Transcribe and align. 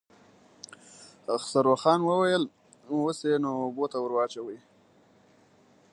خسرو 1.41 1.73
خان 1.81 1.99
وويل: 2.05 2.43
اوس 2.91 3.17
يې 3.29 3.35
نو 3.43 3.49
اوبو 3.63 3.85
ته 3.91 3.97
ور 3.99 4.11
واچوئ. 4.15 4.57